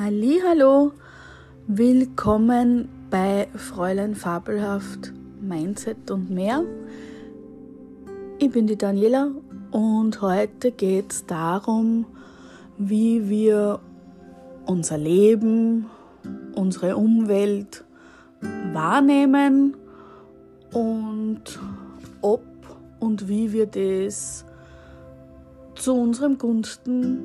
[0.00, 0.92] Hallo,
[1.66, 6.62] willkommen bei Fräulein Fabelhaft Mindset und mehr.
[8.38, 9.32] Ich bin die Daniela
[9.72, 12.06] und heute geht es darum,
[12.76, 13.80] wie wir
[14.66, 15.86] unser Leben,
[16.54, 17.84] unsere Umwelt
[18.72, 19.76] wahrnehmen
[20.72, 21.42] und
[22.22, 22.44] ob
[23.00, 24.44] und wie wir das
[25.74, 27.18] zu unserem Gunsten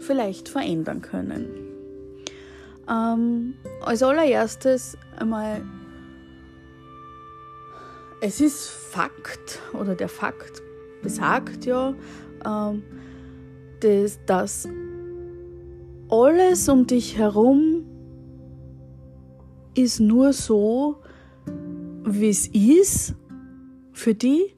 [0.00, 1.59] vielleicht verändern können.
[2.90, 5.62] Ähm, als allererstes einmal,
[8.20, 10.60] es ist Fakt oder der Fakt
[11.02, 11.94] besagt ja,
[12.44, 12.82] ähm,
[13.80, 14.68] dass, dass
[16.10, 17.84] alles um dich herum
[19.74, 20.96] ist nur so,
[22.04, 23.14] wie es ist
[23.92, 24.52] für dich,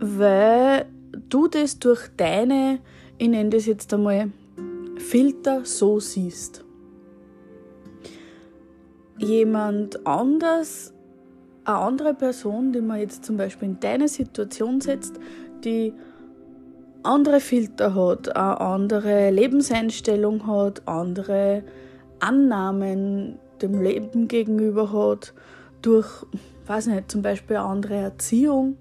[0.00, 0.86] weil
[1.28, 2.80] du das durch deine,
[3.18, 4.30] ich nenne das jetzt einmal
[5.06, 6.64] Filter so siehst.
[9.18, 10.92] Jemand anders,
[11.64, 15.20] eine andere Person, die man jetzt zum Beispiel in deine Situation setzt,
[15.62, 15.94] die
[17.04, 21.62] andere Filter hat, eine andere Lebenseinstellung hat, andere
[22.18, 25.34] Annahmen dem Leben gegenüber hat,
[25.82, 26.26] durch,
[26.66, 28.76] weiß nicht, zum Beispiel eine andere Erziehung,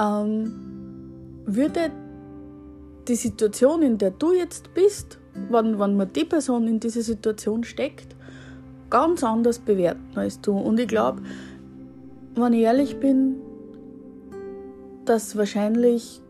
[0.00, 1.90] ähm, würde
[3.08, 7.64] die Situation, in der du jetzt bist, wenn, wenn man die Person in diese Situation
[7.64, 8.16] steckt,
[8.90, 10.56] ganz anders bewerten als du.
[10.56, 11.22] Und ich glaube,
[12.34, 13.36] wenn ich ehrlich bin,
[15.04, 16.20] dass wahrscheinlich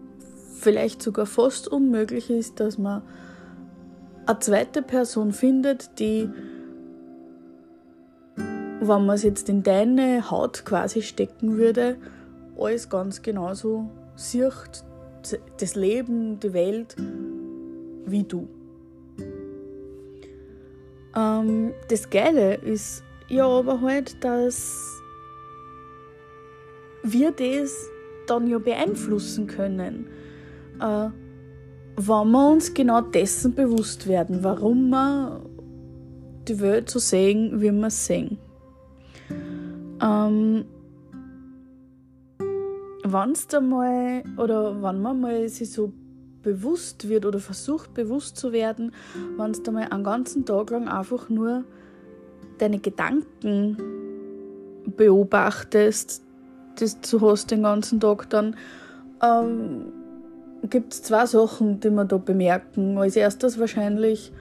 [0.59, 3.03] vielleicht sogar fast unmöglich ist, dass man
[4.27, 6.31] eine zweite Person findet, die,
[8.37, 11.97] wenn man es jetzt in deine Haut quasi stecken würde,
[12.59, 14.85] alles ganz genauso sieht,
[15.59, 16.97] das Leben, die Welt,
[18.07, 18.49] wie du.
[21.17, 25.01] Ähm, das Geile ist ja aber halt, dass
[27.03, 27.89] wir das
[28.27, 30.07] dann ja beeinflussen können,
[30.81, 31.09] äh,
[31.97, 35.43] wenn wir uns genau dessen bewusst werden, warum wir
[36.49, 38.39] die Welt so sehen, wie wir sehen.
[40.03, 40.65] Ähm,
[43.05, 45.93] wenn da mal oder wenn man mal sich so
[46.43, 48.93] bewusst wird oder versucht bewusst zu werden,
[49.37, 51.65] wenn du mal einen ganzen Tag lang einfach nur
[52.59, 53.77] deine Gedanken
[54.97, 56.23] beobachtest,
[56.79, 58.57] das du hast den ganzen Tag, dann
[59.23, 59.93] ähm,
[60.69, 62.99] gibt es zwei Sachen, die man da bemerken.
[62.99, 64.33] Als erstes wahrscheinlich,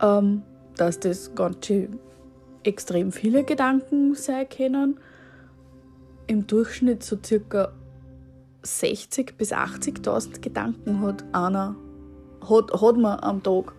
[0.00, 0.42] ähm,
[0.76, 1.98] dass das ganz schön
[2.64, 4.98] extrem viele Gedanken sein können.
[6.26, 7.72] Im Durchschnitt so circa
[8.66, 11.76] 60.000 bis 80.000 Gedanken hat einer,
[12.48, 13.72] hat, hat man am Tag.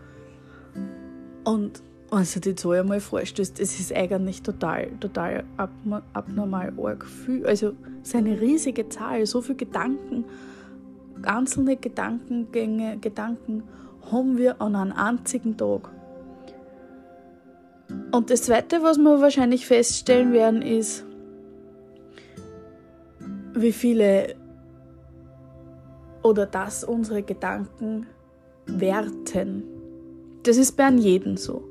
[1.43, 5.43] Und wenn du dir Zahl einmal vorstellst, das ist eigentlich total, total
[6.13, 7.45] abnormal arg viel.
[7.45, 10.25] Also es ist eine riesige Zahl, so viele Gedanken,
[11.23, 13.63] einzelne Gedankengänge, Gedanken
[14.11, 15.89] haben wir an einem einzigen Tag.
[18.11, 21.03] Und das Zweite, was wir wahrscheinlich feststellen werden, ist,
[23.53, 24.35] wie viele
[26.27, 28.05] oder dass unsere Gedanken
[28.65, 29.63] werten.
[30.43, 31.63] Das ist bei jedem so.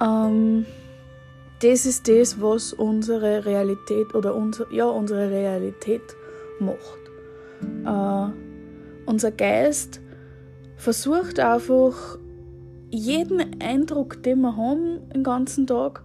[0.00, 0.66] Ähm,
[1.62, 6.02] das ist das, was unsere Realität oder unser, ja, unsere Realität
[6.60, 7.00] macht.
[7.86, 8.32] Äh,
[9.06, 10.00] unser Geist
[10.76, 12.18] versucht einfach,
[12.90, 16.02] jeden Eindruck, den wir haben den ganzen Tag,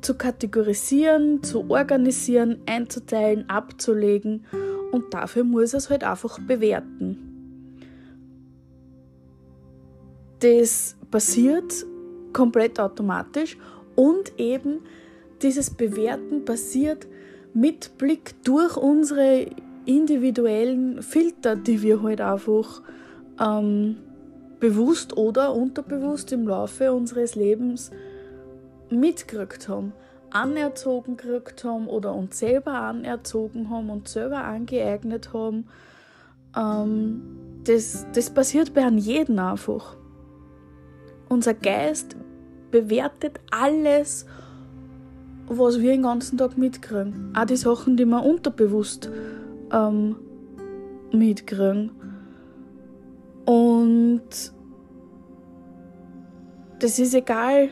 [0.00, 4.46] zu kategorisieren, zu organisieren, einzuteilen, abzulegen
[4.90, 7.18] und dafür muss er es halt einfach bewerten.
[10.40, 11.84] Das passiert
[12.32, 13.58] komplett automatisch
[13.94, 14.80] und eben
[15.42, 17.06] dieses Bewerten passiert
[17.52, 19.46] mit Blick durch unsere
[19.84, 22.82] individuellen Filter, die wir halt einfach
[23.40, 23.96] ähm,
[24.60, 27.90] bewusst oder unterbewusst im Laufe unseres Lebens
[28.90, 29.92] mitgekriegt haben
[30.32, 35.66] anerzogen gekriegt haben oder uns selber anerzogen haben und selber angeeignet haben.
[36.56, 37.22] Ähm,
[37.64, 39.96] das, das passiert bei jedem einfach.
[41.28, 42.16] Unser Geist
[42.70, 44.26] bewertet alles,
[45.46, 47.32] was wir den ganzen Tag mitkriegen.
[47.36, 49.10] Auch die Sachen, die wir unterbewusst
[49.72, 50.16] ähm,
[51.12, 51.90] mitkriegen.
[53.46, 54.52] Und
[56.78, 57.70] das ist egal,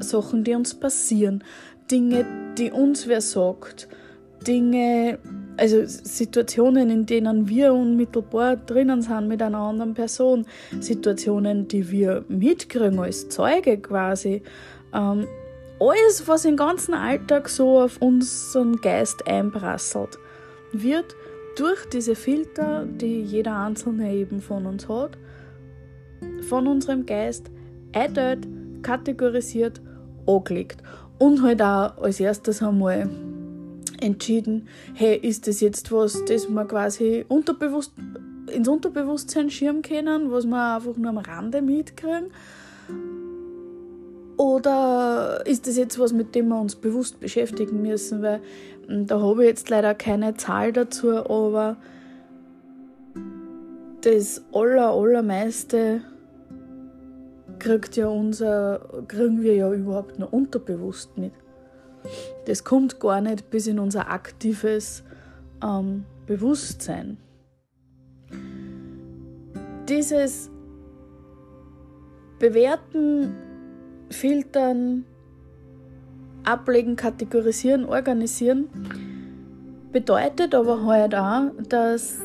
[0.00, 1.44] Sachen, die uns passieren,
[1.90, 2.24] Dinge,
[2.58, 3.88] die uns wer sagt,
[4.46, 5.18] Dinge,
[5.58, 10.46] Also Situationen, in denen wir unmittelbar drinnen sind mit einer anderen Person,
[10.78, 14.42] Situationen, die wir mitkriegen als Zeuge quasi.
[14.94, 15.26] Ähm,
[15.80, 20.18] alles, was im ganzen Alltag so auf unseren Geist einprasselt,
[20.72, 21.16] wird
[21.56, 25.18] durch diese Filter, die jeder Einzelne eben von uns hat,
[26.48, 27.50] von unserem Geist
[27.92, 28.46] einteilt,
[28.82, 29.80] kategorisiert,
[30.28, 30.82] angelegt.
[31.18, 33.08] Und halt auch als erstes einmal
[34.00, 37.92] entschieden, hey, ist das jetzt was, das wir quasi unterbewusst,
[38.52, 42.30] ins Unterbewusstsein schirmen können, was wir einfach nur am Rande mitkriegen?
[44.36, 48.22] Oder ist das jetzt was, mit dem wir uns bewusst beschäftigen müssen?
[48.22, 48.40] Weil
[48.86, 51.76] hm, da habe ich jetzt leider keine Zahl dazu, aber
[54.02, 56.02] das aller, allermeiste
[57.58, 61.32] kriegt ja unser, kriegen wir ja überhaupt nur unterbewusst mit.
[62.46, 65.02] Das kommt gar nicht bis in unser aktives
[65.62, 67.18] ähm, Bewusstsein.
[69.88, 70.50] Dieses
[72.38, 73.34] Bewerten
[74.10, 75.04] filtern,
[76.44, 78.68] ablegen, kategorisieren, organisieren.
[79.92, 82.18] Bedeutet aber halt auch, dass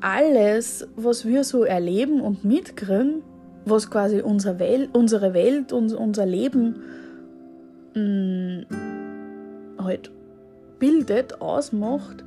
[0.00, 3.22] alles, was wir so erleben und mitkriegen,
[3.64, 6.82] was quasi unsere Welt, unsere Welt und unser Leben
[7.94, 8.66] mh, mm,
[9.82, 10.10] halt
[10.78, 12.24] bildet, ausmacht,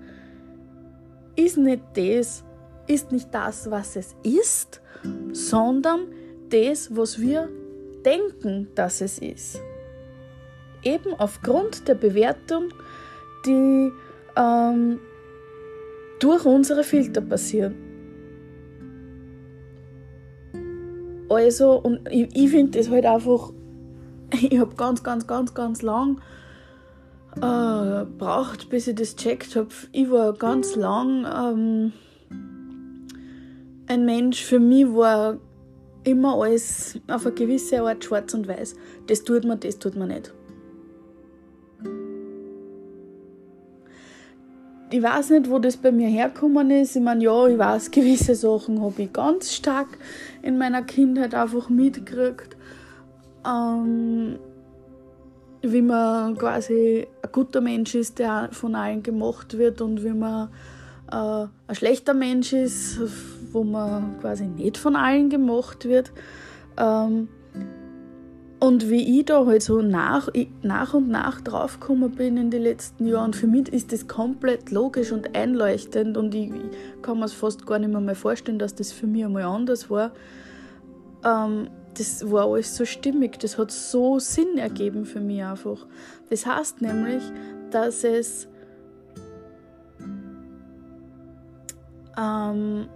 [1.36, 2.44] ist nicht das,
[2.88, 4.81] ist nicht das, was es ist,
[5.31, 6.07] sondern
[6.50, 7.50] das, was wir
[8.06, 9.62] denken, dass es ist.
[10.84, 12.69] Eben aufgrund der Bewertung,
[13.45, 13.92] die
[14.36, 15.00] ähm,
[16.19, 17.75] durch unsere Filter passieren.
[21.29, 23.51] Also, und ich, ich finde das halt einfach,
[24.31, 26.21] ich habe ganz, ganz, ganz, ganz lang
[27.38, 29.69] äh, braucht, bis ich das checkt habe.
[29.91, 31.94] Ich war ganz lang ähm,
[33.88, 35.38] ein Mensch, für mich war
[36.03, 38.75] immer alles auf eine gewisse Art schwarz und weiß.
[39.07, 40.33] Das tut man, das tut man nicht.
[44.89, 46.95] Ich weiß nicht, wo das bei mir hergekommen ist.
[46.95, 49.97] Ich meine, ja, ich weiß, gewisse Sachen habe ich ganz stark
[50.42, 52.57] in meiner Kindheit einfach mitgekriegt.
[53.45, 54.39] Ähm,
[55.62, 60.50] wie man quasi ein guter Mensch ist, der von allen gemocht wird und wie man
[61.12, 63.00] äh, ein schlechter Mensch ist,
[63.51, 66.12] wo man quasi nicht von allen gemocht wird.
[66.78, 67.28] Ähm,
[68.68, 70.28] und wie ich da halt so nach,
[70.62, 75.14] nach und nach draufgekommen bin in den letzten Jahren, für mich ist das komplett logisch
[75.14, 78.92] und einleuchtend und ich, ich kann mir es fast gar nicht mehr, vorstellen, dass das
[78.92, 80.12] für mich einmal anders war.
[81.24, 85.88] Ähm, das war alles so stimmig, das hat so Sinn ergeben für mich einfach.
[86.30, 87.24] Das heißt nämlich,
[87.72, 88.50] dass es
[92.20, 92.90] ähm,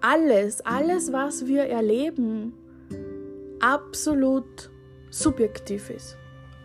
[0.00, 2.52] alles, alles, was wir erleben,
[3.60, 4.70] absolut
[5.10, 6.16] subjektiv ist.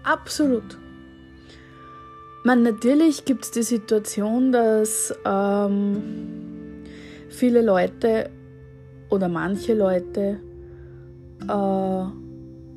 [0.04, 0.78] Absolut.
[2.44, 6.84] Man, natürlich gibt es die Situation, dass ähm,
[7.30, 8.30] viele Leute
[9.10, 10.40] oder manche Leute,
[11.50, 12.06] äh,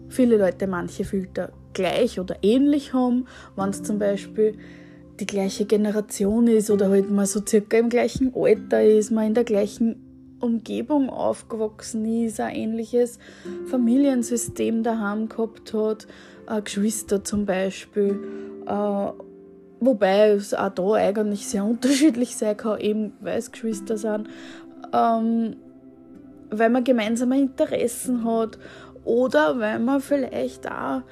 [0.08, 3.26] viele Leute manche Filter gleich oder ähnlich haben,
[3.56, 4.54] wenn es zum Beispiel
[5.20, 9.34] die gleiche Generation ist oder halt mal so circa im gleichen Alter ist, man in
[9.34, 10.07] der gleichen
[10.40, 13.18] Umgebung aufgewachsen ist, ein ähnliches
[13.66, 16.06] Familiensystem daheim gehabt hat,
[16.48, 18.18] äh, Geschwister zum Beispiel.
[18.66, 19.12] Äh,
[19.80, 24.28] wobei es auch da eigentlich sehr unterschiedlich sein kann, eben weil es Geschwister sind.
[24.92, 25.56] Ähm,
[26.50, 28.58] weil man gemeinsame Interessen hat
[29.04, 31.02] oder weil man vielleicht auch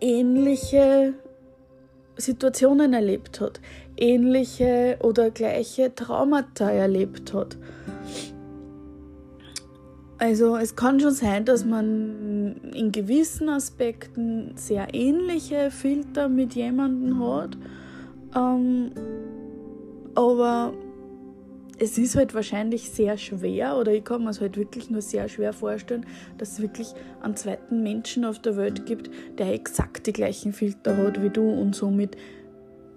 [0.00, 1.14] ähnliche
[2.16, 3.60] Situationen erlebt hat,
[3.96, 7.56] ähnliche oder gleiche Traumata erlebt hat.
[10.24, 17.22] Also es kann schon sein, dass man in gewissen Aspekten sehr ähnliche Filter mit jemandem
[17.22, 17.58] hat,
[18.34, 18.90] ähm,
[20.14, 20.72] aber
[21.78, 25.28] es ist halt wahrscheinlich sehr schwer oder ich kann mir es halt wirklich nur sehr
[25.28, 26.06] schwer vorstellen,
[26.38, 30.96] dass es wirklich einen zweiten Menschen auf der Welt gibt, der exakt die gleichen Filter
[30.96, 32.16] hat wie du und somit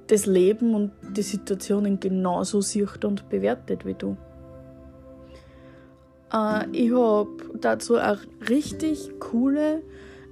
[0.08, 4.16] das Leben und die Situationen genauso sieht und bewertet wie du.
[6.34, 7.30] Äh, ich habe
[7.60, 8.20] dazu eine
[8.50, 9.84] richtig coole,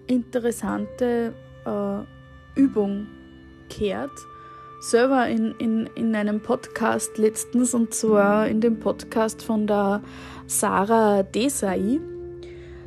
[0.07, 1.33] interessante
[1.65, 3.07] äh, Übung
[3.69, 4.11] gehört.
[4.81, 10.01] Selber in, in, in einem Podcast letztens und zwar in dem Podcast von der
[10.45, 11.99] Sarah Desai.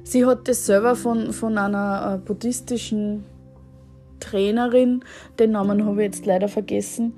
[0.04, 3.24] Sie hat das selber von, von einer äh, buddhistischen
[4.20, 5.04] Trainerin,
[5.38, 7.14] den Namen habe ich jetzt leider vergessen,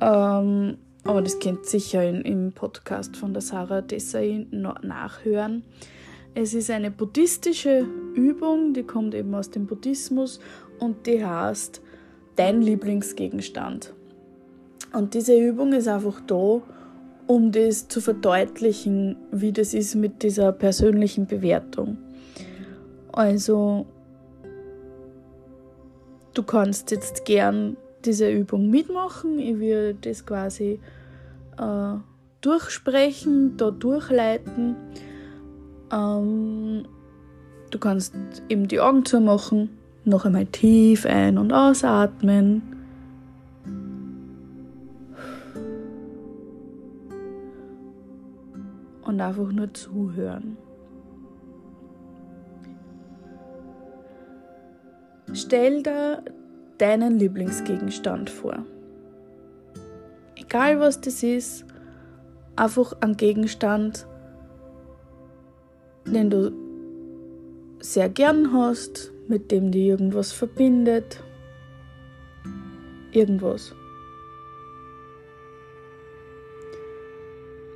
[0.00, 5.64] ähm, aber das könnt ihr sicher in, im Podcast von der Sarah Desai nachhören.
[6.34, 10.40] Es ist eine buddhistische Übung, die kommt eben aus dem Buddhismus
[10.78, 11.82] und die heißt
[12.36, 13.92] Dein Lieblingsgegenstand.
[14.92, 16.62] Und diese Übung ist einfach da,
[17.26, 21.98] um das zu verdeutlichen, wie das ist mit dieser persönlichen Bewertung.
[23.12, 23.86] Also,
[26.34, 29.38] du kannst jetzt gern diese Übung mitmachen.
[29.38, 30.80] Ich will das quasi
[31.58, 31.94] äh,
[32.40, 34.76] durchsprechen, da durchleiten.
[35.92, 36.84] Ähm,
[37.70, 38.14] du kannst
[38.48, 39.70] eben die Augen zumachen,
[40.04, 42.62] noch einmal tief ein- und ausatmen.
[49.02, 50.56] Und einfach nur zuhören.
[55.32, 56.22] Stell dir
[56.80, 58.64] deinen Lieblingsgegenstand vor.
[60.36, 61.64] Egal was das ist,
[62.56, 64.06] einfach ein Gegenstand,
[66.06, 66.52] den du
[67.80, 71.22] sehr gern hast, mit dem dir irgendwas verbindet.
[73.12, 73.74] Irgendwas.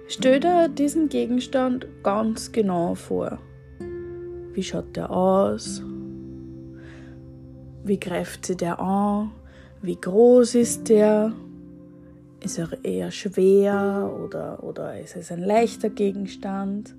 [0.09, 3.39] Stell dir diesen Gegenstand ganz genau vor.
[4.53, 5.83] Wie schaut der aus?
[7.85, 9.31] Wie greift sie der an?
[9.83, 11.35] Wie groß ist der?
[12.43, 16.95] Ist er eher schwer oder, oder ist es ein leichter Gegenstand?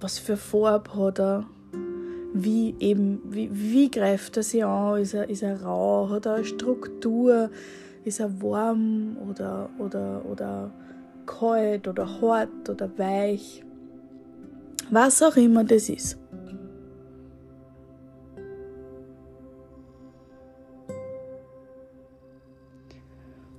[0.00, 1.46] Was für Farbe hat er?
[2.32, 5.00] Wie eben, wie, wie greift er sie an?
[5.00, 6.08] Ist er, ist er rau?
[6.10, 7.50] Hat er eine Struktur?
[8.04, 10.70] Ist er warm oder, oder, oder
[11.26, 13.64] kalt oder hart oder weich?
[14.88, 16.19] Was auch immer das ist.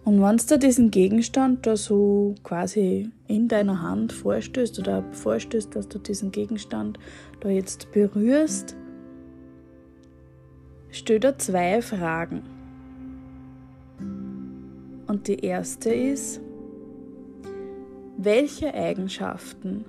[0.04, 5.88] Und wenn du diesen Gegenstand da so quasi in deiner Hand vorstößt oder vorstößt, dass
[5.88, 6.98] du diesen Gegenstand
[7.40, 8.76] da jetzt berührst,
[10.90, 12.42] stell dir zwei Fragen.
[15.06, 16.42] Und die erste ist,
[18.18, 19.86] welche Eigenschaften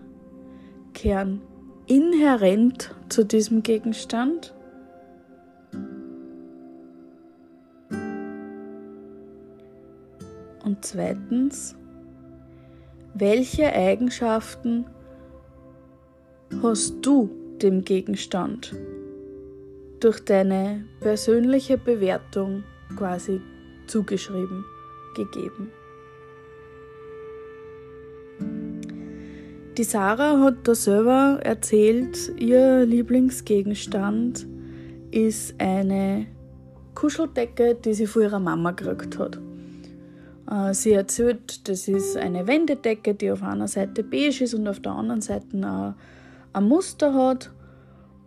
[0.92, 1.40] kehren
[1.86, 4.54] inhärent zu diesem Gegenstand
[10.64, 11.74] Und zweitens,
[13.14, 14.86] welche Eigenschaften
[16.62, 18.74] hast du dem Gegenstand
[20.00, 22.64] durch deine persönliche Bewertung
[22.96, 23.40] quasi
[23.86, 24.64] zugeschrieben,
[25.16, 25.70] gegeben?
[29.78, 34.46] Die Sarah hat da selber erzählt, ihr Lieblingsgegenstand
[35.10, 36.26] ist eine
[36.94, 39.40] Kuscheldecke, die sie von ihrer Mama gekriegt hat.
[40.52, 44.80] Äh, sie erzählt, das ist eine Wendedecke, die auf einer Seite beige ist und auf
[44.80, 45.94] der anderen Seite ein,
[46.52, 47.50] ein Muster hat.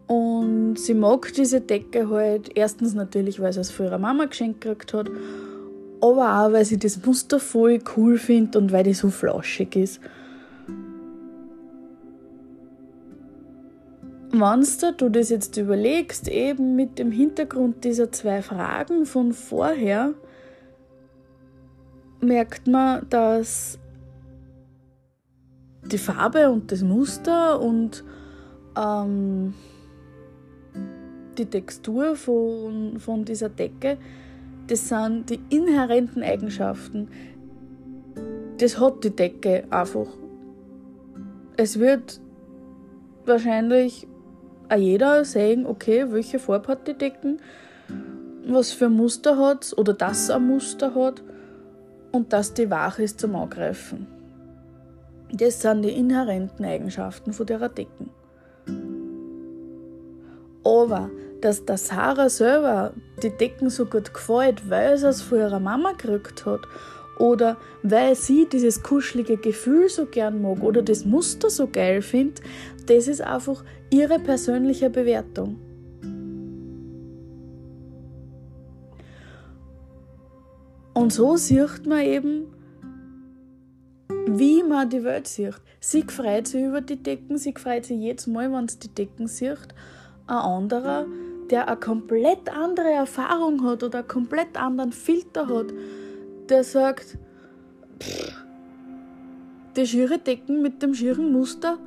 [0.08, 4.62] Und sie mag diese Decke halt, erstens natürlich, weil sie es von ihrer Mama geschenkt
[4.62, 5.10] gekriegt hat,
[6.00, 10.00] aber auch, weil sie das Muster voll cool findet und weil die so flauschig ist.
[14.32, 14.63] Wenn
[14.98, 20.13] du das jetzt überlegst, eben mit dem Hintergrund dieser zwei Fragen von vorher,
[22.25, 23.79] merkt man, dass
[25.86, 28.03] die Farbe und das Muster und
[28.77, 29.53] ähm,
[31.38, 33.98] die Textur von, von dieser Decke,
[34.67, 37.10] das sind die inhärenten Eigenschaften.
[38.58, 40.08] Das hat die Decke einfach.
[41.58, 42.20] Es wird
[43.25, 44.08] wahrscheinlich
[44.75, 47.39] jeder sehen, okay, welche Farbe hat die Decken,
[48.48, 51.22] was für ein Muster hat oder das ein Muster hat
[52.15, 54.07] und dass die wach ist zum Angreifen.
[55.34, 58.10] Das sind die inhärenten Eigenschaften von der Decken.
[60.63, 61.10] Aber
[61.41, 65.91] dass der Sarah selber die Decken so gut gefällt, weil sie es von ihrer Mama
[65.91, 66.62] gekriegt hat
[67.19, 72.41] oder weil sie dieses kuschelige Gefühl so gern mag oder das Muster so geil findet,
[72.88, 75.60] das ist einfach ihre persönliche Bewertung.
[80.96, 82.48] Und so sieht man eben,
[84.28, 85.56] wie man die Welt sieht.
[85.82, 89.28] Sie freut sich über die Decken, sie freut sich jedes Mal, wenn sie die Decken
[89.28, 89.68] sieht.
[90.25, 91.06] Ein anderer,
[91.52, 95.68] der eine komplett andere Erfahrung hat oder einen komplett anderen Filter hat,
[96.50, 97.18] der sagt,
[99.75, 101.78] die schiere Decken mit dem schieren Muster,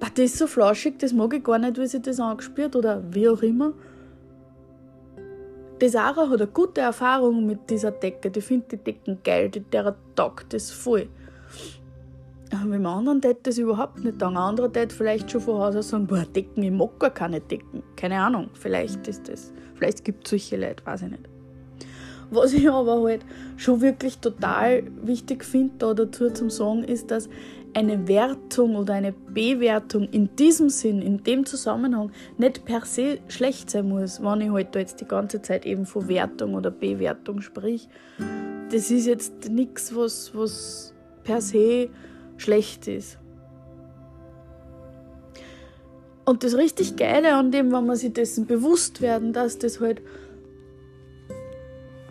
[0.00, 3.28] das ist so flauschig, das mag ich gar nicht, wie sie das angespürt oder wie
[3.28, 3.74] auch immer.
[5.80, 8.30] Die Sarah hat eine gute Erfahrung mit dieser Decke.
[8.30, 11.08] Die findet die Decken geil, die, der taugt das voll.
[12.52, 14.22] Aber mit dem anderen tät das überhaupt nicht.
[14.22, 17.40] Ein anderer tät vielleicht schon von Hause aus sagen, boah, Decken, ich mag gar keine
[17.40, 17.82] Decken.
[17.96, 21.33] Keine Ahnung, vielleicht ist das, vielleicht gibt es solche Leute, weiß ich nicht.
[22.30, 23.24] Was ich aber halt
[23.56, 27.28] schon wirklich total wichtig finde da dazu zum Sagen, ist, dass
[27.74, 33.70] eine Wertung oder eine Bewertung in diesem Sinn, in dem Zusammenhang nicht per se schlecht
[33.70, 37.40] sein muss, wenn ich halt da jetzt die ganze Zeit eben von Wertung oder Bewertung
[37.40, 37.88] sprich.
[38.70, 41.88] Das ist jetzt nichts, was, was per se
[42.36, 43.18] schlecht ist.
[46.24, 50.00] Und das richtig Geile an dem, wenn man sich dessen bewusst werden, dass das halt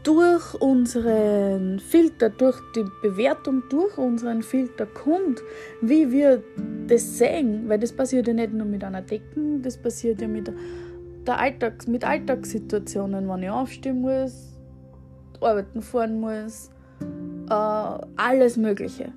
[0.03, 5.41] durch unseren Filter, durch die Bewertung durch unseren Filter kommt,
[5.81, 6.43] wie wir
[6.87, 10.51] das sehen, weil das passiert ja nicht nur mit einer Decken, das passiert ja mit,
[11.25, 14.57] der Alltags-, mit Alltagssituationen, wenn ich aufstehen muss,
[15.39, 16.69] arbeiten fahren muss,
[17.49, 19.13] äh, alles Mögliche.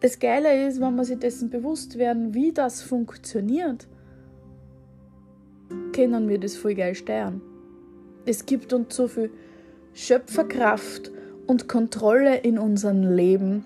[0.00, 3.86] Das Geile ist, wenn man sich dessen bewusst werden, wie das funktioniert,
[5.92, 7.42] können wir das voll geil steuern.
[8.28, 9.30] Es gibt uns so viel
[9.94, 11.10] Schöpferkraft
[11.46, 13.64] und Kontrolle in unserem Leben,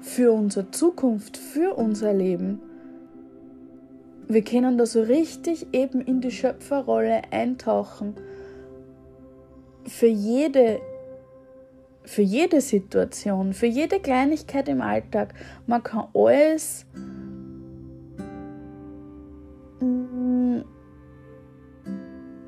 [0.00, 2.60] für unsere Zukunft, für unser Leben.
[4.26, 8.16] Wir können da so richtig eben in die Schöpferrolle eintauchen.
[9.86, 10.80] Für jede,
[12.02, 15.34] für jede Situation, für jede Kleinigkeit im Alltag.
[15.68, 16.84] Man kann alles
[19.78, 20.62] mm,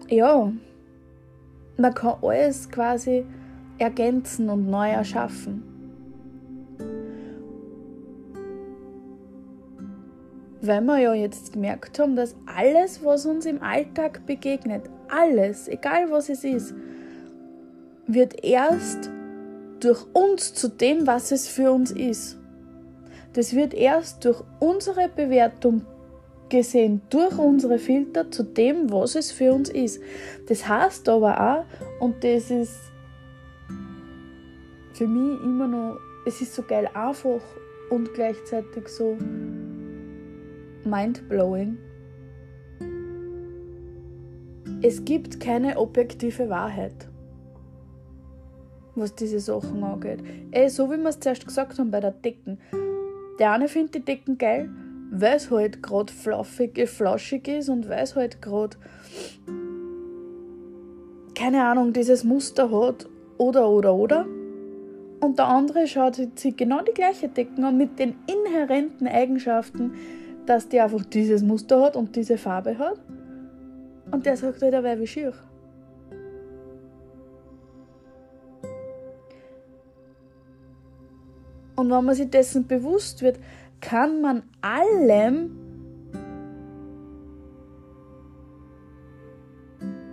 [0.08, 0.52] ja,
[1.82, 3.26] man kann alles quasi
[3.76, 5.64] ergänzen und neu erschaffen.
[10.60, 16.08] Weil wir ja jetzt gemerkt haben, dass alles, was uns im Alltag begegnet, alles, egal
[16.12, 16.72] was es ist,
[18.06, 19.10] wird erst
[19.80, 22.38] durch uns zu dem, was es für uns ist.
[23.32, 25.82] Das wird erst durch unsere Bewertung
[26.52, 30.02] gesehen durch unsere Filter zu dem, was es für uns ist.
[30.48, 31.64] Das heißt aber auch,
[31.98, 32.78] und das ist
[34.92, 37.40] für mich immer noch, es ist so geil einfach
[37.88, 39.16] und gleichzeitig so
[40.84, 41.78] mindblowing.
[44.82, 47.08] Es gibt keine objektive Wahrheit,
[48.94, 50.22] was diese Sachen angeht.
[50.50, 52.58] Ey, so wie wir es zuerst gesagt haben bei der Decken.
[53.38, 54.68] Der eine findet die Decken geil,
[55.14, 58.78] weil es halt gerade fluffig, flauschig ist und weil es halt gerade,
[61.34, 64.26] keine Ahnung, dieses Muster hat oder, oder, oder.
[65.20, 69.92] Und der andere schaut sich genau die gleiche Decken an mit den inhärenten Eigenschaften,
[70.46, 72.98] dass die einfach dieses Muster hat und diese Farbe hat.
[74.10, 75.34] Und der sagt halt, er wäre wie schier.
[81.76, 83.38] Und wenn man sich dessen bewusst wird,
[83.82, 85.50] kann man allem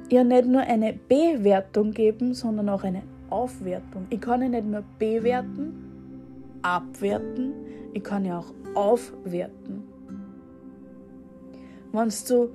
[0.09, 4.07] ja nicht nur eine Bewertung geben, sondern auch eine Aufwertung.
[4.09, 7.53] Ich kann ja nicht nur bewerten, abwerten,
[7.93, 9.83] ich kann ja auch aufwerten.
[11.91, 12.49] Wenn du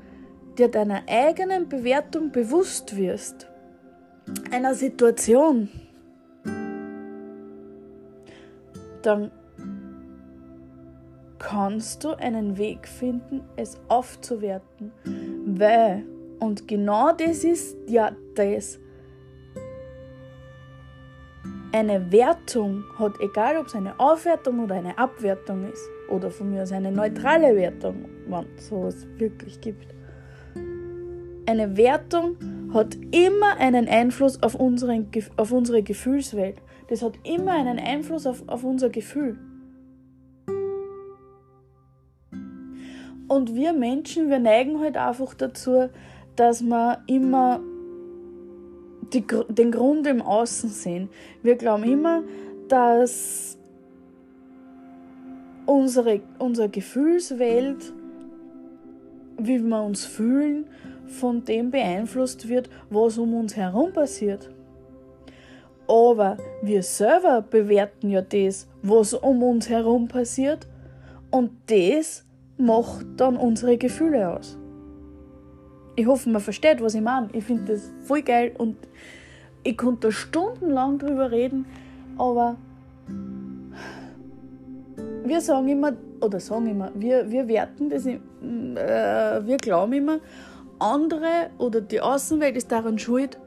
[0.59, 3.49] dir deiner eigenen Bewertung bewusst wirst,
[4.51, 5.69] einer Situation,
[9.03, 9.31] dann
[11.45, 14.93] kannst du einen Weg finden, es aufzuwerten.
[15.45, 16.05] Weil,
[16.41, 18.81] und genau das ist ja das,
[21.73, 26.63] eine Wertung hat, egal ob es eine Aufwertung oder eine Abwertung ist, oder von mir
[26.63, 29.89] aus eine neutrale Wertung, wenn es sowas wirklich gibt.
[31.47, 32.37] Eine Wertung
[32.73, 36.57] hat immer einen Einfluss auf, unseren, auf unsere Gefühlswelt.
[36.89, 39.37] Das hat immer einen Einfluss auf, auf unser Gefühl.
[43.29, 45.89] Und wir Menschen, wir neigen halt einfach dazu,
[46.37, 47.61] dass wir immer
[49.13, 51.09] die, den Grund im Außen sehen.
[51.43, 52.23] Wir glauben immer,
[52.69, 53.57] dass
[55.67, 57.93] unsere, unsere Gefühlswelt,
[59.39, 60.67] wie wir uns fühlen,
[61.07, 64.51] von dem beeinflusst wird, was um uns herum passiert.
[65.87, 70.67] Aber wir selber bewerten ja das, was um uns herum passiert,
[71.31, 72.25] und das
[72.57, 74.59] macht dann unsere Gefühle aus.
[75.97, 77.29] Ich hoffe, man versteht, was ich meine.
[77.33, 78.77] Ich finde das voll geil und
[79.63, 81.67] ich konnte stundenlang drüber reden,
[82.19, 82.57] aber
[85.25, 88.19] wir sagen immer, oder sagen immer, wir, wir werten das, äh,
[89.47, 90.19] wir glauben immer,
[90.79, 93.39] andere oder die Außenwelt ist daran schuld,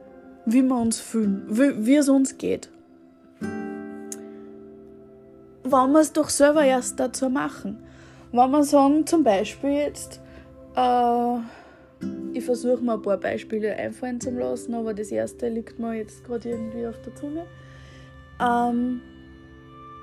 [0.46, 2.70] wie wir uns fühlen, wie, wie es uns geht.
[5.64, 7.84] Wollen wir es doch selber erst dazu machen.
[8.32, 10.22] Wenn wir sagen, zum Beispiel jetzt,
[10.76, 11.38] äh,
[12.34, 16.24] ich versuche mir ein paar Beispiele einfallen zu lassen, aber das erste liegt mir jetzt
[16.24, 17.46] gerade irgendwie auf der Zunge.
[18.40, 19.02] Ähm,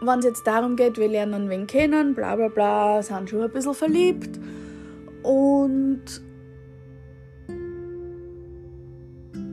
[0.01, 3.51] wenn es jetzt darum geht, wir lernen wen kennen, bla bla bla, sind schon ein
[3.51, 4.41] bisschen verliebt
[5.23, 6.05] und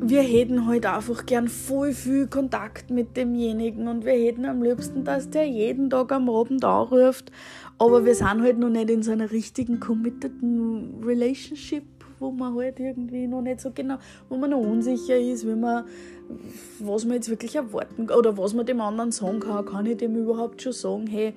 [0.03, 5.03] wir hätten halt einfach gern voll viel Kontakt mit demjenigen und wir hätten am liebsten,
[5.03, 7.31] dass der jeden Tag am Abend anruft,
[7.81, 11.83] aber wir sind halt noch nicht in so einer richtigen committeden Relationship,
[12.19, 13.97] wo man halt irgendwie noch nicht so genau,
[14.29, 15.85] wo man noch unsicher ist, wie man,
[16.77, 19.65] was man jetzt wirklich erwarten oder was man dem anderen sagen kann.
[19.65, 21.33] Kann ich dem überhaupt schon sagen, hey,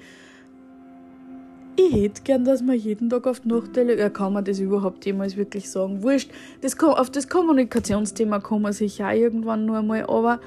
[1.77, 5.07] ich hätte gern, dass man jeden Tag auf die Nacht ja, kann man das überhaupt
[5.07, 6.03] jemals wirklich sagen?
[6.03, 6.31] Wurscht,
[6.61, 10.41] das, auf das Kommunikationsthema kommen wir sicher auch irgendwann nur einmal, aber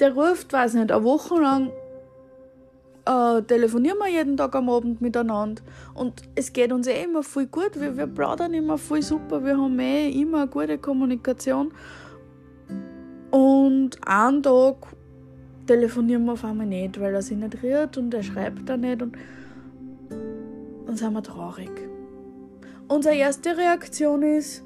[0.00, 1.70] der ruft, weiß nicht, eine Woche lang
[3.06, 5.62] äh, telefonieren wir jeden Tag am Abend miteinander
[5.94, 9.56] und es geht uns eh immer voll gut, wir, wir plaudern immer voll super, wir
[9.56, 11.72] haben eh immer eine gute Kommunikation
[13.30, 14.76] und einen Tag
[15.66, 19.02] telefonieren wir auf einmal nicht, weil er sich nicht rührt und er schreibt da nicht
[19.02, 19.16] und
[20.86, 21.70] dann sind wir traurig.
[22.88, 24.62] Unsere erste Reaktion ist,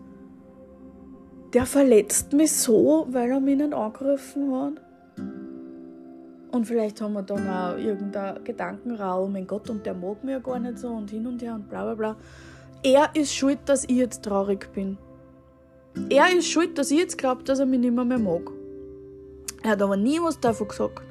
[1.54, 4.87] der verletzt mich so, weil er mich nicht angegriffen hat.
[6.50, 10.38] Und vielleicht haben wir dann auch irgendeinen Gedankenraum, mein Gott, und der mag mich ja
[10.38, 12.16] gar nicht so und hin und her und bla bla bla.
[12.82, 14.96] Er ist schuld, dass ich jetzt traurig bin.
[16.10, 18.50] Er ist schuld, dass ich jetzt glaube, dass er mich nicht mehr, mehr mag.
[19.62, 21.02] Er hat aber nie was davon gesagt.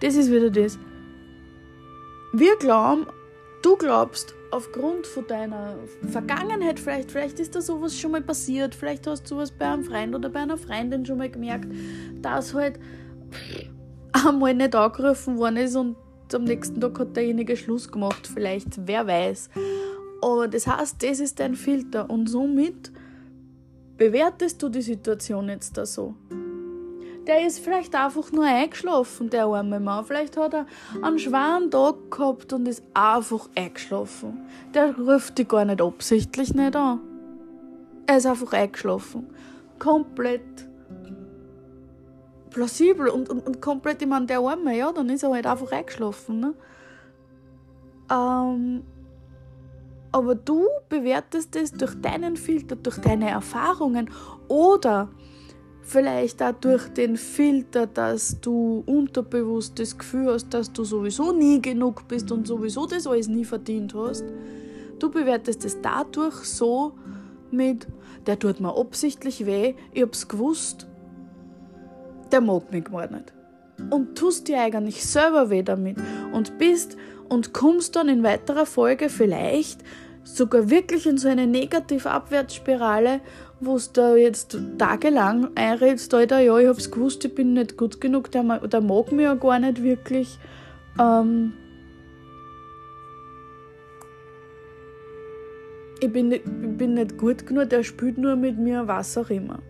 [0.00, 0.78] Das ist wieder das.
[2.32, 3.06] Wir glauben,
[3.62, 5.76] du glaubst, aufgrund von deiner
[6.08, 9.84] Vergangenheit, vielleicht, vielleicht ist da sowas schon mal passiert, vielleicht hast du sowas bei einem
[9.84, 11.68] Freund oder bei einer Freundin schon mal gemerkt,
[12.22, 12.80] dass halt
[14.24, 15.96] einmal nicht angerufen worden ist und
[16.32, 19.50] am nächsten Tag hat derjenige Schluss gemacht, vielleicht, wer weiß.
[20.22, 22.90] Aber das heißt, das ist dein Filter und somit
[23.96, 26.14] bewertest du die Situation jetzt da so
[27.26, 30.04] der ist vielleicht einfach nur eingeschlafen, der arme Mann.
[30.04, 30.66] Vielleicht hat er
[31.02, 34.46] einen schweren Tag gehabt und ist einfach eingeschlafen.
[34.74, 37.00] Der ruft dich gar nicht absichtlich nicht an.
[38.06, 39.26] Er ist einfach eingeschlafen.
[39.78, 40.65] Komplett
[42.56, 45.70] plausibel und, und, und komplett, ich meine, der Arme, ja, dann ist er halt einfach
[45.70, 46.40] eingeschlafen.
[46.40, 46.54] Ne?
[48.10, 48.82] Ähm,
[50.10, 54.10] aber du bewertest es durch deinen Filter, durch deine Erfahrungen
[54.48, 55.10] oder
[55.88, 61.62] Vielleicht auch durch den Filter, dass du unterbewusst das Gefühl hast, dass du sowieso nie
[61.62, 64.24] genug bist und sowieso das alles nie verdient hast.
[64.98, 66.94] Du bewertest es dadurch so
[67.52, 67.86] mit,
[68.26, 70.88] der tut mir absichtlich weh, ich hab's gewusst,
[72.32, 73.32] der mag mich gar nicht.
[73.90, 75.96] Und tust dir eigentlich selber weh damit
[76.32, 76.96] und bist
[77.28, 79.80] und kommst dann in weiterer Folge vielleicht
[80.24, 83.20] sogar wirklich in so eine negative Abwärtsspirale
[83.60, 88.00] wo du da jetzt tagelang einredest, Alter, ja, ich hab's gewusst, ich bin nicht gut
[88.00, 90.38] genug, der, der mag mich ja gar nicht wirklich.
[91.00, 91.54] Ähm,
[96.00, 99.30] ich, bin nicht, ich bin nicht gut genug, der spielt nur mit mir, was auch
[99.30, 99.60] immer.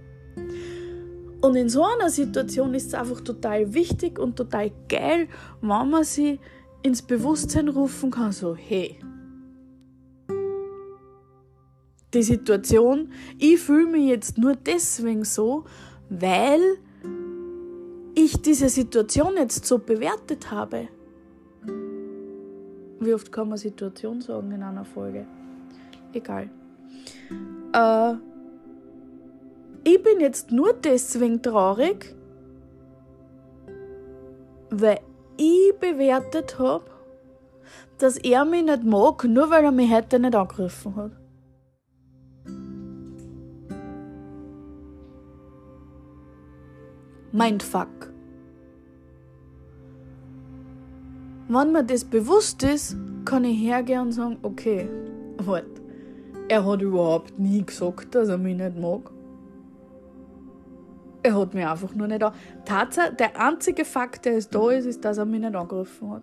[1.46, 5.28] Und in so einer Situation ist es einfach total wichtig und total geil,
[5.60, 6.40] wenn man sie
[6.82, 8.98] ins Bewusstsein rufen kann, so, hey,
[12.12, 13.12] die Situation.
[13.38, 15.66] Ich fühle mich jetzt nur deswegen so,
[16.10, 16.78] weil
[18.16, 20.88] ich diese Situation jetzt so bewertet habe.
[22.98, 25.24] Wie oft kann man Situation sagen in einer Folge?
[26.12, 26.50] Egal.
[27.72, 28.14] Äh,
[29.86, 32.16] ich bin jetzt nur deswegen traurig,
[34.68, 34.98] weil
[35.36, 36.90] ich bewertet habe,
[37.98, 41.12] dass er mich nicht mag, nur weil er mich heute nicht angegriffen hat.
[47.30, 48.12] Mindfuck.
[51.48, 54.88] Wenn mir das bewusst ist, kann ich hergehen und sagen, okay,
[55.36, 55.80] warte,
[56.48, 59.12] er hat überhaupt nie gesagt, dass er mich nicht mag.
[61.26, 62.32] Er hat mich einfach nur nicht an.
[62.64, 66.22] Tatsache, der einzige Fakt, der es da ist, ist, dass er mich nicht angegriffen hat.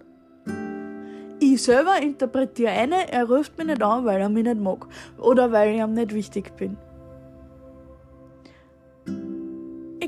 [1.40, 4.88] Ich selber interpretiere eine, er ruft mich nicht an, weil er mich nicht mag.
[5.18, 6.78] Oder weil ich ihm nicht wichtig bin.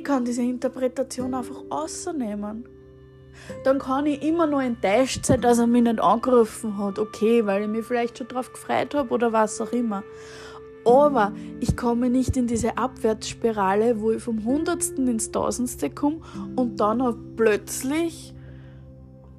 [0.06, 2.70] kann diese Interpretation einfach außernehmen.
[3.66, 7.00] Dann kann ich immer noch enttäuscht sein, dass er mich nicht angerufen hat.
[7.00, 10.04] Okay, weil ich mich vielleicht schon darauf gefreut habe oder was auch immer.
[10.86, 16.22] Aber ich komme nicht in diese Abwärtsspirale, wo ich vom Hundertsten ins Tausendste komme
[16.56, 18.36] und dann auch plötzlich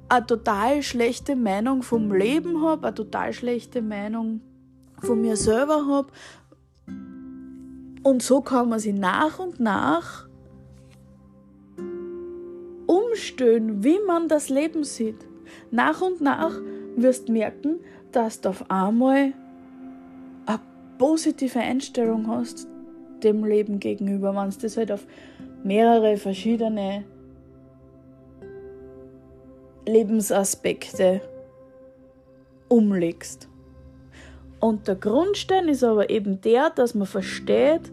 [0.09, 4.41] eine total schlechte Meinung vom Leben habe, eine total schlechte Meinung
[5.01, 6.09] von mir selber habe.
[8.03, 10.27] Und so kann man sich nach und nach
[12.85, 15.25] umstellen, wie man das Leben sieht.
[15.71, 16.53] Nach und nach
[16.95, 17.79] wirst merken,
[18.11, 19.33] dass du auf einmal
[20.97, 22.67] positive Einstellung hast
[23.23, 25.05] dem Leben gegenüber, wenn du das halt auf
[25.63, 27.03] mehrere verschiedene
[29.87, 31.21] Lebensaspekte
[32.67, 33.47] umlegst.
[34.59, 37.91] Und der Grundstein ist aber eben der, dass man versteht,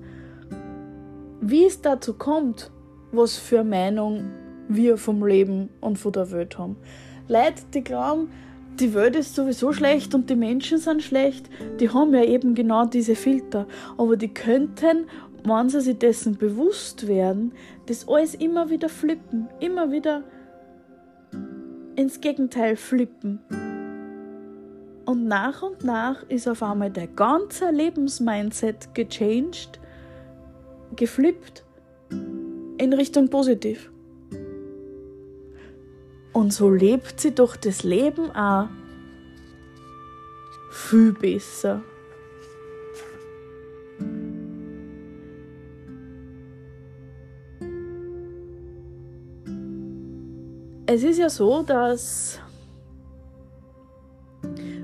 [1.41, 2.71] wie es dazu kommt,
[3.13, 4.31] was für Meinung
[4.69, 6.77] wir vom Leben und von der Welt haben.
[7.29, 8.31] Leute, die glauben,
[8.81, 11.49] die Welt ist sowieso schlecht und die Menschen sind schlecht,
[11.81, 13.67] die haben ja eben genau diese Filter.
[13.97, 15.07] Aber die könnten,
[15.45, 17.53] wenn sie sich dessen bewusst werden,
[17.87, 20.25] das alles immer wieder flippen, immer wieder
[21.97, 23.41] ins Gegenteil flippen.
[25.05, 29.79] Und nach und nach ist auf einmal der ganze Lebensmindset gechanged,
[30.97, 31.65] geflippt
[32.79, 33.91] in Richtung positiv.
[36.35, 38.69] Und so lebt sie doch das Leben auch
[40.73, 41.81] viel besser.
[50.87, 52.41] Es ist ja so, dass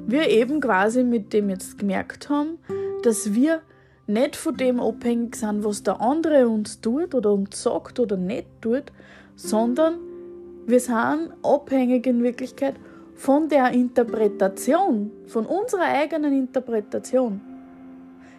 [0.06, 2.58] wir eben quasi mit dem jetzt gemerkt haben,
[3.02, 3.60] dass wir
[4.06, 8.46] nicht von dem abhängig sind, was der andere uns tut oder uns sagt oder nicht
[8.60, 8.92] tut,
[9.34, 10.09] sondern
[10.70, 12.74] wir sind abhängig in Wirklichkeit
[13.14, 17.40] von der Interpretation, von unserer eigenen Interpretation.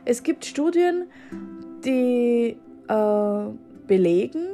[0.06, 1.06] Es gibt Studien,
[1.86, 3.44] die äh,
[3.88, 4.48] belegen,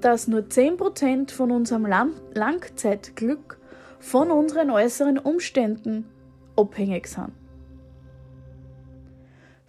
[0.00, 3.58] dass nur 10% von unserem Langzeitglück
[3.98, 6.06] von unseren äußeren Umständen
[6.56, 7.32] abhängig sind.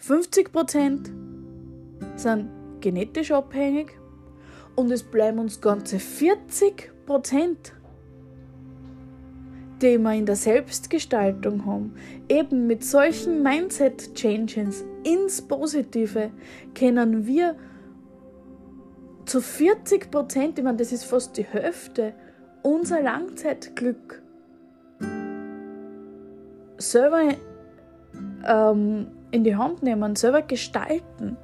[0.01, 1.11] 50%
[2.15, 4.00] sind genetisch abhängig
[4.81, 6.89] und es bleiben uns ganze 40%,
[9.81, 11.93] die wir in der Selbstgestaltung haben.
[12.27, 16.31] Eben mit solchen Mindset-Changes ins Positive
[16.75, 17.55] können wir
[19.25, 22.13] zu 40% ich meine, das ist fast die Hälfte,
[22.63, 24.21] unser Langzeitglück
[26.77, 27.21] selber
[28.45, 31.37] ähm, in die Hand nehmen, selber gestalten.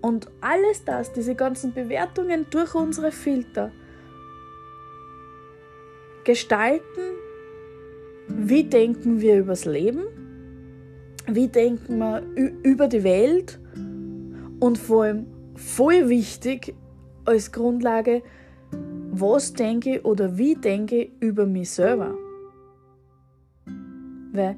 [0.00, 3.70] Und alles das, diese ganzen Bewertungen durch unsere Filter,
[6.24, 7.16] gestalten,
[8.28, 10.04] wie denken wir übers Leben,
[11.26, 12.22] wie denken wir
[12.62, 13.58] über die Welt?
[14.60, 16.74] Und vor allem voll wichtig
[17.24, 18.22] als Grundlage,
[19.10, 22.14] was denke ich oder wie denke ich über mich selber.
[24.32, 24.56] Weil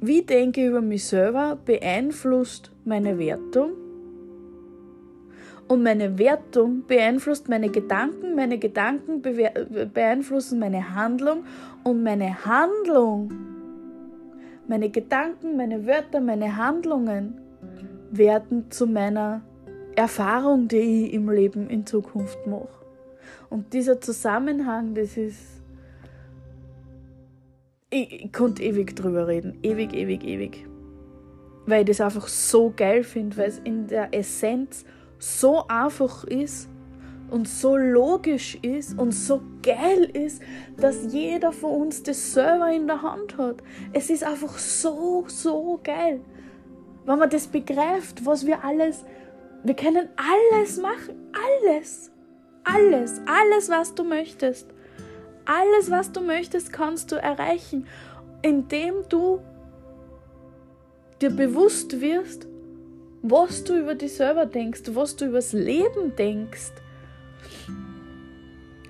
[0.00, 3.72] wie denke ich über mich selber beeinflusst meine Wertung
[5.68, 11.44] und meine Wertung beeinflusst meine Gedanken, meine Gedanken beeinflussen meine Handlung
[11.82, 13.32] und meine Handlung,
[14.68, 17.40] meine Gedanken, meine Wörter, meine Handlungen
[18.10, 19.42] werden zu meiner
[19.96, 22.68] Erfahrung, die ich im Leben in Zukunft mache.
[23.48, 25.40] Und dieser Zusammenhang, das ist.
[27.90, 29.58] Ich, ich konnte ewig drüber reden.
[29.62, 30.66] Ewig, ewig, ewig.
[31.66, 34.84] Weil ich das einfach so geil finde, weil es in der Essenz
[35.18, 36.68] so einfach ist
[37.30, 40.42] und so logisch ist und so geil ist,
[40.76, 43.56] dass jeder von uns das selber in der Hand hat.
[43.92, 46.20] Es ist einfach so, so geil.
[47.04, 49.04] Wenn man das begreift, was wir alles,
[49.64, 52.10] wir können alles machen, alles.
[52.64, 54.68] Alles, alles, was du möchtest.
[55.44, 57.86] Alles, was du möchtest, kannst du erreichen,
[58.42, 59.40] indem du
[61.20, 62.48] dir bewusst wirst,
[63.28, 66.72] was du über dich selber denkst, was du übers Leben denkst,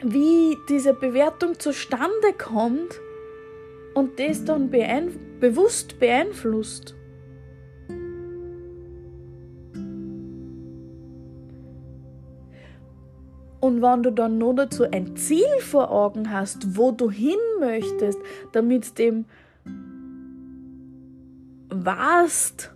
[0.02, 3.00] wie diese Bewertung zustande kommt
[3.94, 6.94] und das dann beeinf bewusst beeinflusst.
[13.60, 18.18] Und wenn du dann nur dazu ein Ziel vor Augen hast, wo du hin möchtest,
[18.52, 19.24] damit dem
[21.70, 22.75] weißt,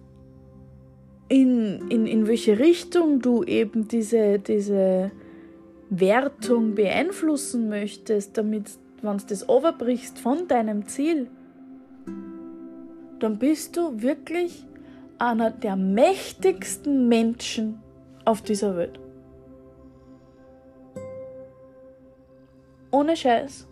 [1.31, 5.13] in, in, in welche Richtung du eben diese, diese
[5.89, 11.29] Wertung beeinflussen möchtest, damit wenn du das overbrichst von deinem Ziel,
[13.21, 14.67] dann bist du wirklich
[15.19, 17.81] einer der mächtigsten Menschen
[18.25, 18.99] auf dieser Welt.
[22.91, 23.70] Ohne Scheiß.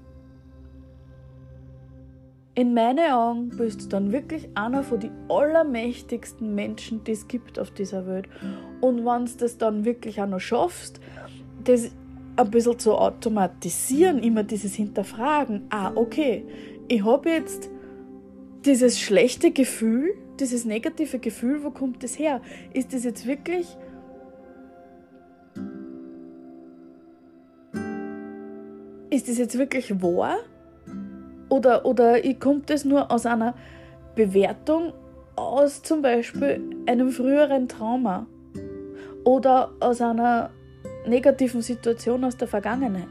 [2.58, 7.56] In meinen Augen bist du dann wirklich einer von den allermächtigsten Menschen, die es gibt
[7.56, 8.28] auf dieser Welt.
[8.80, 10.98] Und wenn du das dann wirklich auch noch schaffst,
[11.62, 11.92] das
[12.34, 16.44] ein bisschen zu automatisieren, immer dieses Hinterfragen, ah, okay,
[16.88, 17.70] ich habe jetzt
[18.64, 22.40] dieses schlechte Gefühl, dieses negative Gefühl, wo kommt das her?
[22.74, 23.68] Ist das jetzt wirklich
[29.10, 30.38] ist das jetzt wirklich wahr?
[31.48, 33.54] Oder, oder kommt das nur aus einer
[34.14, 34.92] Bewertung
[35.36, 38.26] aus zum Beispiel einem früheren Trauma?
[39.24, 40.50] Oder aus einer
[41.06, 43.08] negativen Situation aus der Vergangenheit?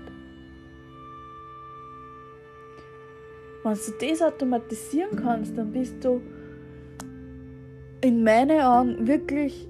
[3.63, 6.21] Wenn du das automatisieren kannst, dann bist du
[8.01, 9.67] in meinen Augen wirklich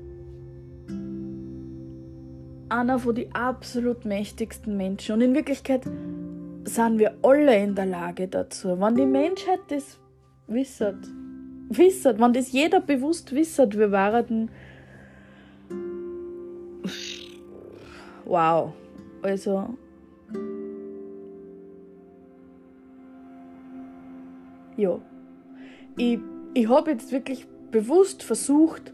[2.69, 5.15] einer von den absolut mächtigsten Menschen.
[5.15, 5.81] Und in Wirklichkeit
[6.67, 8.79] sind wir alle in der Lage dazu.
[8.79, 9.99] Wenn die Menschheit das
[10.47, 10.97] wisset,
[11.69, 14.49] wisset, wenn das jeder bewusst wisset, wir waren
[18.25, 18.73] wow.
[19.21, 19.77] Also
[24.75, 24.99] ja.
[25.97, 26.19] Ich,
[26.53, 28.93] ich habe jetzt wirklich bewusst versucht,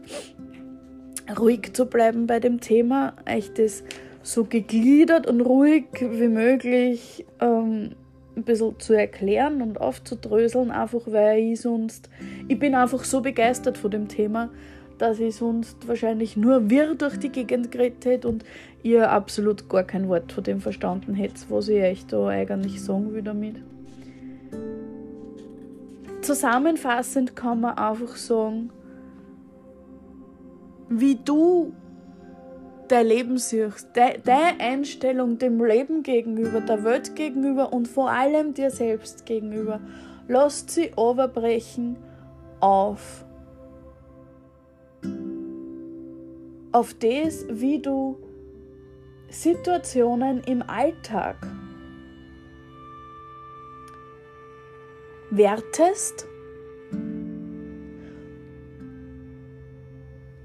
[1.38, 3.82] ruhig zu bleiben bei dem Thema, euch das
[4.24, 7.90] so gegliedert und ruhig wie möglich ähm,
[8.34, 12.08] ein bisschen zu erklären und aufzudröseln, einfach weil ich sonst,
[12.48, 14.48] ich bin einfach so begeistert von dem Thema,
[14.96, 18.44] dass ich sonst wahrscheinlich nur wirr durch die Gegend geredet hätte und
[18.82, 23.12] ihr absolut gar kein Wort von dem verstanden hättet, was ich euch da eigentlich sagen
[23.12, 23.56] will damit.
[26.22, 28.70] Zusammenfassend kann man einfach sagen,
[30.88, 31.74] wie du
[32.94, 38.70] dein Leben siehst, deine Einstellung dem Leben gegenüber, der Welt gegenüber und vor allem dir
[38.70, 39.80] selbst gegenüber,
[40.28, 41.96] lass sie overbrechen
[42.60, 43.24] auf.
[46.70, 48.16] Auf das, wie du
[49.28, 51.36] Situationen im Alltag
[55.30, 56.28] wertest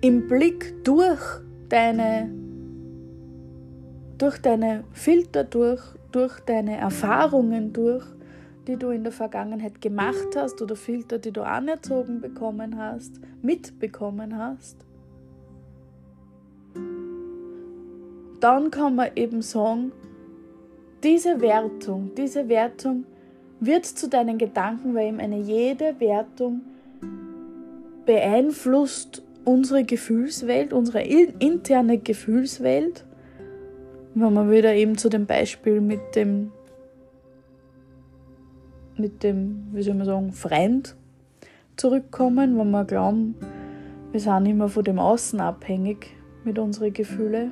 [0.02, 1.22] im Blick durch
[1.68, 2.39] deine,
[4.20, 8.06] durch deine Filter durch, durch deine Erfahrungen durch,
[8.68, 14.38] die du in der Vergangenheit gemacht hast oder Filter, die du anerzogen bekommen hast, mitbekommen
[14.38, 14.78] hast,
[18.40, 19.92] dann kann man eben sagen,
[21.04, 23.06] diese Wertung, diese Wertung
[23.60, 26.62] wird zu deinen Gedanken, weil eben eine jede Wertung
[28.06, 33.06] beeinflusst unsere Gefühlswelt, unsere interne Gefühlswelt,
[34.16, 36.52] wenn wir wieder eben zu dem Beispiel mit dem,
[38.98, 40.96] mit dem, wie soll man sagen, Freund
[41.76, 43.36] zurückkommen, wo wir glauben,
[44.12, 46.08] wir sind immer von dem Außen abhängig
[46.44, 47.52] mit unseren Gefühlen.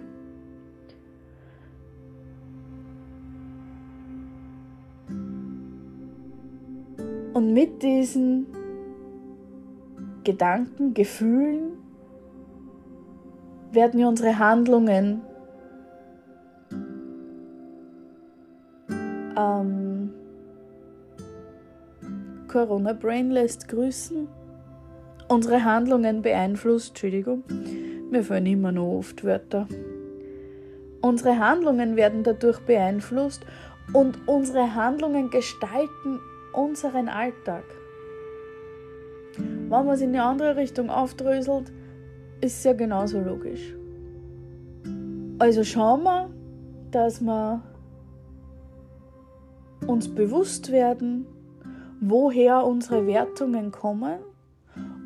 [7.33, 8.47] Und mit diesen
[10.23, 11.77] Gedanken, Gefühlen
[13.71, 15.21] werden wir unsere Handlungen
[19.37, 20.13] ähm,
[22.47, 24.27] Corona Brain lässt grüßen.
[25.27, 27.43] Unsere Handlungen beeinflusst, Entschuldigung,
[28.09, 29.67] mir fallen immer noch oft Wörter.
[31.01, 33.45] Unsere Handlungen werden dadurch beeinflusst
[33.93, 36.19] und unsere Handlungen gestalten
[36.53, 37.63] unseren Alltag.
[39.37, 41.71] Wenn man es in eine andere Richtung aufdröselt,
[42.41, 43.73] ist ja genauso logisch.
[45.39, 46.29] Also schauen wir,
[46.91, 47.61] dass wir
[49.85, 51.25] uns bewusst werden,
[51.99, 54.19] woher unsere Wertungen kommen,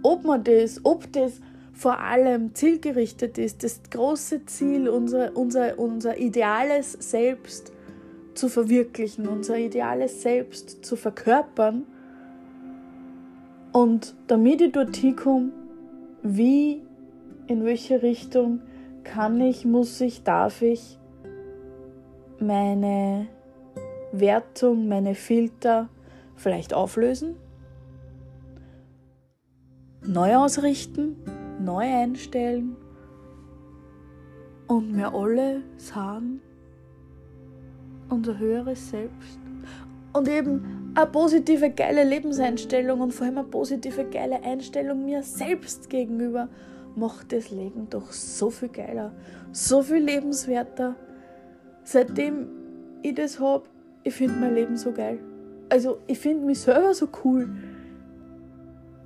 [0.03, 1.41] ob man das, ob das
[1.73, 7.71] vor allem zielgerichtet ist, das große Ziel, unser, unser, unser ideales Selbst
[8.33, 11.85] zu verwirklichen, unser ideales Selbst zu verkörpern.
[13.71, 15.51] Und damit ich dort hinkomme,
[16.23, 16.81] wie
[17.47, 18.61] in welche Richtung
[19.03, 20.99] kann ich, muss ich, darf ich
[22.39, 23.27] meine
[24.11, 25.89] Wertung, meine Filter
[26.35, 27.35] vielleicht auflösen,
[30.05, 31.15] neu ausrichten,
[31.59, 32.75] neu einstellen
[34.67, 36.41] und mir alle sagen,
[38.09, 39.39] unser höheres Selbst,
[40.13, 45.89] Und eben eine positive, geile Lebenseinstellung und vor allem eine positive, geile Einstellung mir selbst
[45.89, 46.49] gegenüber
[46.95, 49.13] macht das Leben doch so viel geiler,
[49.53, 50.95] so viel lebenswerter.
[51.83, 52.49] Seitdem
[53.01, 53.63] ich das habe,
[54.03, 55.19] ich finde mein Leben so geil.
[55.69, 57.49] Also ich finde mich selber so cool.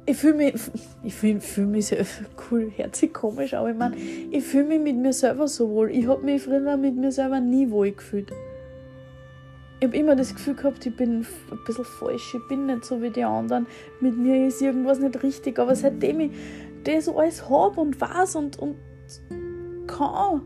[0.05, 0.53] Ich fühle mich,
[1.03, 2.05] ich fühl, fühl mich selber
[2.51, 3.95] cool, sich komisch, aber ich meine,
[4.31, 5.91] ich fühle mich mit mir selber so wohl.
[5.91, 8.31] Ich habe mich früher mit mir selber nie wohl gefühlt.
[9.79, 13.01] Ich habe immer das Gefühl gehabt, ich bin ein bisschen falsch, ich bin nicht so
[13.01, 13.67] wie die anderen.
[13.99, 16.31] Mit mir ist irgendwas nicht richtig, aber seitdem ich
[16.85, 18.75] das alles habe und weiß und, und
[19.85, 20.41] kann,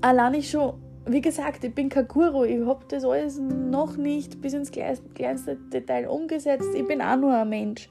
[0.00, 0.74] allein ich schon
[1.06, 5.56] wie gesagt, ich bin kein Guru, ich habe das alles noch nicht bis ins kleinste
[5.72, 6.68] Detail umgesetzt.
[6.74, 7.88] Ich bin auch nur ein Mensch.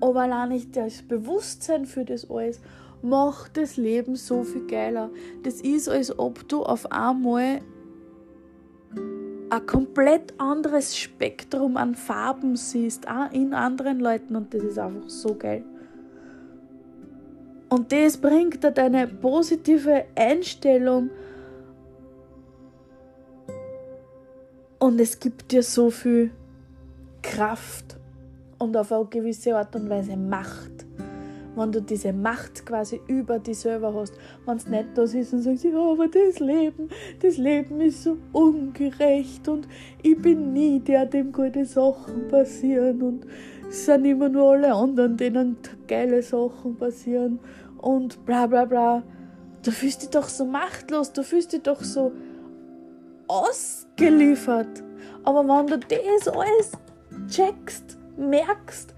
[0.00, 2.60] Aber allein ich das Bewusstsein für das alles
[3.02, 5.10] macht das Leben so viel geiler.
[5.42, 7.60] Das ist, als ob du auf einmal
[9.50, 15.08] ein komplett anderes Spektrum an Farben siehst, auch in anderen Leuten und das ist einfach
[15.08, 15.64] so geil.
[17.68, 21.10] Und das bringt dir deine positive Einstellung
[24.80, 26.30] Und es gibt dir so viel
[27.22, 27.98] Kraft
[28.58, 30.86] und auf eine gewisse Art und Weise Macht.
[31.54, 34.14] Wenn du diese Macht quasi über dich selber hast,
[34.46, 36.88] wenn es nicht da ist und sagst, ja, aber das Leben,
[37.20, 39.68] das Leben ist so ungerecht und
[40.02, 43.26] ich bin nie der, dem gute Sachen passieren und
[43.68, 45.58] es sind immer nur alle anderen, denen
[45.88, 47.38] geile Sachen passieren
[47.76, 49.02] und bla bla bla.
[49.62, 52.12] Du fühlst dich doch so machtlos, du fühlst dich doch so
[53.30, 54.82] ausgeliefert.
[55.24, 56.72] Aber wenn du das alles
[57.28, 58.94] checkst, merkst,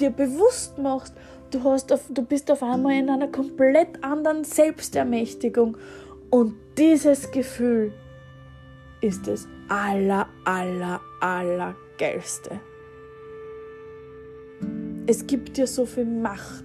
[0.00, 1.14] dir bewusst machst,
[1.50, 5.76] du, hast auf, du bist auf einmal in einer komplett anderen Selbstermächtigung.
[6.30, 7.92] Und dieses Gefühl
[9.00, 12.60] ist das aller, aller, aller geilste.
[15.06, 16.64] Es gibt dir so viel Macht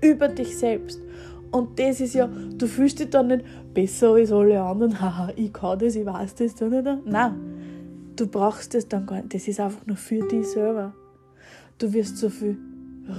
[0.00, 1.00] über dich selbst.
[1.50, 3.44] Und das ist ja, du fühlst dich dann nicht
[3.74, 6.54] besser als alle anderen, haha, ich kann das, ich weiß das,
[7.04, 7.34] nein.
[8.16, 10.92] Du brauchst das dann gar nicht, das ist einfach nur für dich selber.
[11.78, 12.58] Du wirst so viel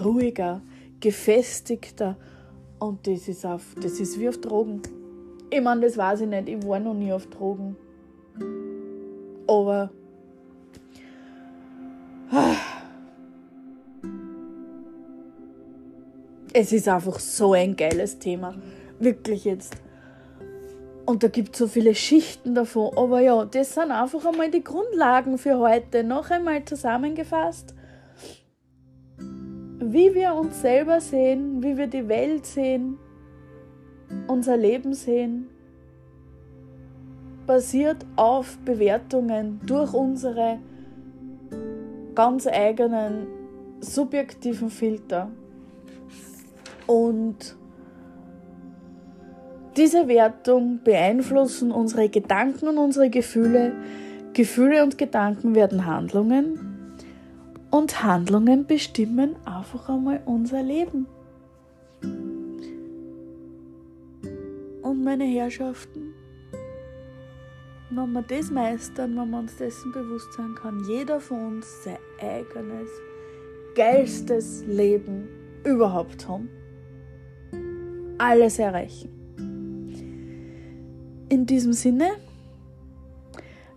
[0.04, 0.62] ruhiger,
[1.00, 2.16] gefestigter
[2.80, 4.82] und das ist, auf, das ist wie auf Drogen.
[5.50, 7.76] Ich meine, das weiß ich nicht, ich war noch nie auf Drogen.
[9.48, 9.90] Aber.
[16.54, 18.56] Es ist einfach so ein geiles Thema.
[19.00, 19.76] Wirklich jetzt.
[21.06, 22.96] Und da gibt es so viele Schichten davon.
[22.98, 26.04] Aber ja, das sind einfach einmal die Grundlagen für heute.
[26.04, 27.74] Noch einmal zusammengefasst.
[29.80, 32.98] Wie wir uns selber sehen, wie wir die Welt sehen,
[34.28, 35.50] unser Leben sehen,
[37.48, 40.60] basiert auf Bewertungen durch unsere
[42.14, 43.28] ganz eigenen
[43.80, 45.32] subjektiven Filter.
[46.92, 47.56] Und
[49.78, 53.72] diese Wertung beeinflussen unsere Gedanken und unsere Gefühle.
[54.34, 57.00] Gefühle und Gedanken werden Handlungen.
[57.70, 61.08] Und Handlungen bestimmen einfach einmal unser Leben.
[64.82, 66.14] Und meine Herrschaften,
[67.90, 72.00] wenn wir das meistern, wenn wir uns dessen bewusst sein kann, jeder von uns sein
[72.20, 72.90] eigenes,
[73.76, 75.30] geilstes Leben
[75.64, 76.50] überhaupt haben
[78.22, 79.10] alles erreichen.
[81.30, 82.12] In diesem Sinne,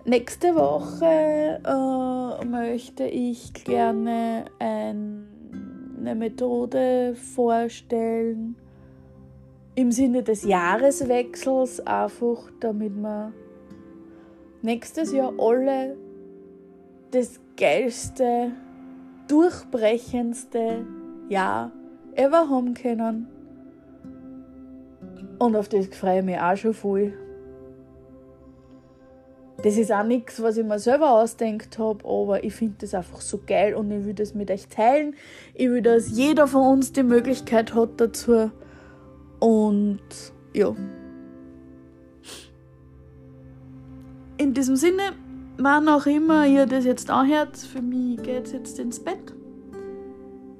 [0.04, 5.28] nächste Woche äh, möchte ich gerne ein,
[5.98, 8.56] eine Methode vorstellen
[9.76, 13.32] im Sinne des Jahreswechsels, einfach damit wir
[14.62, 15.96] nächstes Jahr alle
[17.12, 18.52] das geilste,
[19.28, 20.84] durchbrechendste
[21.28, 21.72] Jahr
[22.14, 23.33] ever haben können.
[25.38, 27.12] Und auf das freue ich mich auch schon voll.
[29.62, 33.20] Das ist auch nichts, was ich mir selber ausdenkt habe, aber ich finde das einfach
[33.20, 35.14] so geil und ich will das mit euch teilen.
[35.54, 38.50] Ich will, dass jeder von uns die Möglichkeit hat dazu.
[39.40, 40.00] Und
[40.52, 40.74] ja.
[44.36, 45.12] In diesem Sinne,
[45.56, 49.34] wann auch immer ihr das jetzt anhört, für mich geht es jetzt ins Bett.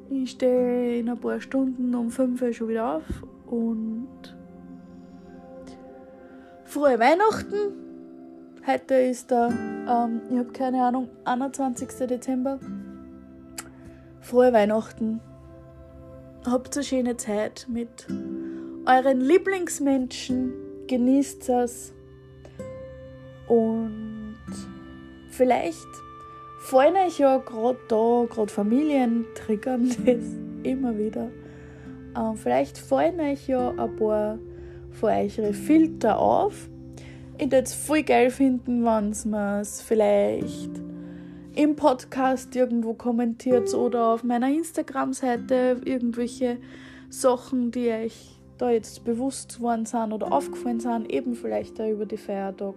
[0.09, 3.03] Ich stehe in ein paar Stunden um 5 Uhr schon wieder auf
[3.47, 4.03] und
[6.75, 7.72] frohe Weihnachten.
[8.66, 11.89] Heute ist der, ähm, ich habe keine Ahnung, 21.
[12.09, 12.59] Dezember.
[14.20, 15.20] Frohe Weihnachten.
[16.45, 18.09] Habt eine schöne Zeit mit
[18.87, 20.53] euren Lieblingsmenschen.
[20.89, 21.93] Genießt es.
[23.47, 24.35] Und
[25.31, 25.87] vielleicht
[26.59, 30.25] fallen euch ja gerade da, gerade Familien triggern das
[30.64, 31.31] immer wieder.
[32.16, 34.41] Ähm, vielleicht fallen euch ja ein paar
[35.03, 36.68] eure Filter auf.
[37.36, 40.70] Ich würde es voll geil finden, wenn ihr es vielleicht
[41.55, 46.59] im Podcast irgendwo kommentiert oder auf meiner Instagram-Seite irgendwelche
[47.11, 52.07] Sachen, die euch da jetzt bewusst worden sind oder aufgefallen sind, eben vielleicht auch über
[52.07, 52.74] die Feiertag.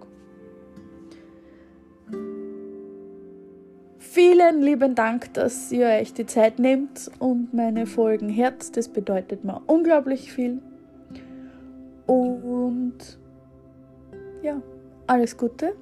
[4.00, 8.76] Vielen lieben Dank, dass ihr euch die Zeit nehmt und meine Folgen hört.
[8.76, 10.60] Das bedeutet mir unglaublich viel.
[12.08, 13.20] Und
[14.42, 14.62] ja,
[15.08, 15.76] alles Gute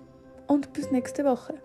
[0.47, 1.55] und bis nächste Woche.